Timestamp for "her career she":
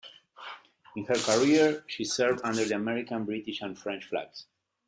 1.05-2.03